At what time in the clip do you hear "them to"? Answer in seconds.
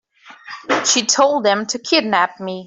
1.45-1.77